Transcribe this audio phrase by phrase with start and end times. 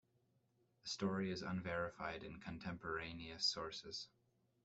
[0.81, 4.07] The story is unverified in contemporaneous sources.